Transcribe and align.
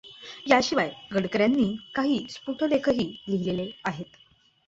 याशिवाय, 0.47 0.89
गडकर् 1.13 1.41
यांनी 1.41 1.65
काही 1.95 2.17
स्फुट 2.29 2.63
लेखही 2.63 3.05
लिहिलेले 3.27 3.69
आहेत. 3.85 4.17